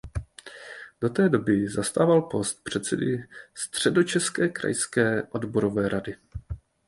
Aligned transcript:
Do 1.01 1.09
té 1.09 1.29
doby 1.29 1.69
zastával 1.69 2.21
post 2.21 2.63
předsedy 2.63 3.23
středočeské 3.55 4.47
krajské 4.49 5.23
odborové 5.23 5.89
rady. 5.89 6.15